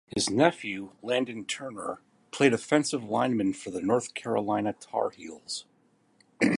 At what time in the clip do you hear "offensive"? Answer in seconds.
2.55-3.03